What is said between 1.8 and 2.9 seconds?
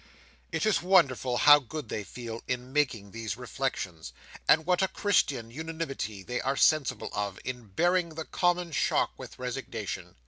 they feel, in